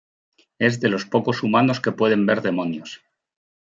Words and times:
Es 0.57 0.79
de 0.79 0.89
los 0.89 1.05
pocos 1.05 1.43
humanos 1.43 1.79
que 1.79 1.91
pueden 1.91 2.25
ver 2.25 2.41
demonios. 2.41 3.03